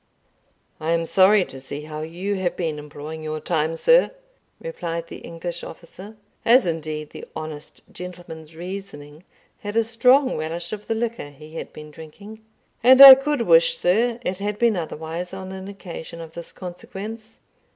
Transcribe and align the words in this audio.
"I 0.79 0.93
am 0.93 1.05
sorry 1.05 1.45
to 1.45 1.59
see 1.59 1.81
how 1.83 2.01
you 2.01 2.33
have 2.33 2.55
been 2.55 2.79
employing 2.79 3.21
your 3.23 3.39
time, 3.39 3.75
sir," 3.75 4.09
replied 4.59 5.05
the 5.09 5.17
English 5.17 5.63
officer 5.63 6.17
as 6.43 6.65
indeed 6.65 7.11
the 7.11 7.25
honest 7.35 7.83
gentleman's 7.91 8.55
reasoning 8.55 9.23
had 9.59 9.75
a 9.77 9.83
strong 9.83 10.35
relish 10.37 10.73
of 10.73 10.87
the 10.87 10.95
liquor 10.95 11.29
he 11.29 11.53
had 11.53 11.71
been 11.71 11.91
drinking 11.91 12.43
"and 12.83 12.99
I 12.99 13.13
could 13.13 13.43
wish, 13.43 13.77
sir, 13.77 14.17
it 14.23 14.39
had 14.39 14.57
been 14.57 14.75
otherwise 14.75 15.35
on 15.35 15.51
an 15.51 15.67
occasion 15.67 16.19
of 16.19 16.33
this 16.33 16.51
consequence. 16.51 17.37